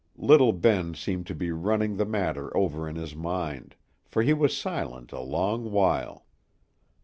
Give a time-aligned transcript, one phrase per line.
[0.17, 4.57] Little Ben seemed to be running the matter over in his mind, for he was
[4.57, 6.25] silent a long while.